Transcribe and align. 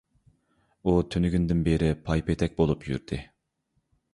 ئۇ 0.83 0.93
تۈنۈگۈندىن 1.15 1.61
بېرى 1.67 1.91
پايپېتەك 2.09 2.59
بولۇپ 2.63 2.89
يۈردى. 2.93 3.21